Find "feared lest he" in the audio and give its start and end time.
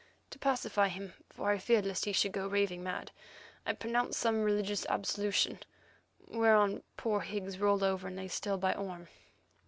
1.59-2.11